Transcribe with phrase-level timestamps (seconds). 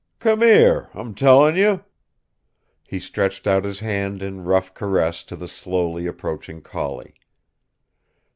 [0.19, 1.85] C'm here, I'm tellin' you!"
[2.83, 7.13] He stretched out his hand in rough caress to the slowly approaching collie.